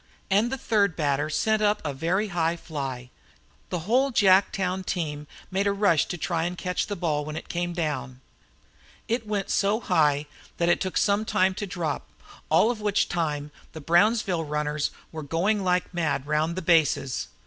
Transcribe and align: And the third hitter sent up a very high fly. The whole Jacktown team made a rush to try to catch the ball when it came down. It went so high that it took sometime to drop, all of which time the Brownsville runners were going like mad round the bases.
And 0.31 0.51
the 0.51 0.57
third 0.57 0.95
hitter 0.97 1.29
sent 1.29 1.61
up 1.61 1.79
a 1.85 1.93
very 1.93 2.29
high 2.29 2.55
fly. 2.57 3.11
The 3.69 3.81
whole 3.81 4.11
Jacktown 4.11 4.83
team 4.83 5.27
made 5.51 5.67
a 5.67 5.71
rush 5.71 6.07
to 6.07 6.17
try 6.17 6.49
to 6.49 6.55
catch 6.55 6.87
the 6.87 6.95
ball 6.95 7.23
when 7.23 7.35
it 7.35 7.47
came 7.49 7.73
down. 7.73 8.19
It 9.07 9.27
went 9.27 9.51
so 9.51 9.79
high 9.79 10.25
that 10.57 10.69
it 10.69 10.81
took 10.81 10.97
sometime 10.97 11.53
to 11.53 11.67
drop, 11.67 12.07
all 12.49 12.71
of 12.71 12.81
which 12.81 13.09
time 13.09 13.51
the 13.73 13.79
Brownsville 13.79 14.45
runners 14.45 14.89
were 15.11 15.21
going 15.21 15.63
like 15.63 15.93
mad 15.93 16.25
round 16.25 16.55
the 16.55 16.63
bases. 16.63 17.27